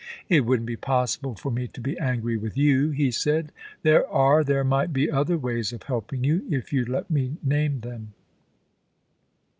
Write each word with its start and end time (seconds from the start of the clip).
'It 0.35 0.47
wouldn't 0.47 0.65
be 0.65 0.75
possible 0.77 1.35
for 1.35 1.51
me 1.51 1.67
to 1.67 1.79
be 1.79 1.95
angry 1.99 2.35
with 2.35 2.57
you,' 2.57 2.89
he 2.89 3.11
said. 3.11 3.51
* 3.67 3.81
There 3.83 4.07
are— 4.09 4.43
there 4.43 4.63
might 4.63 4.91
be 4.91 5.11
other 5.11 5.37
ways 5.37 5.71
of 5.73 5.83
helping 5.83 6.23
you, 6.23 6.43
if 6.49 6.73
you'd 6.73 6.89
let 6.89 7.11
me 7.11 7.37
name 7.43 7.81
them.' 7.81 8.11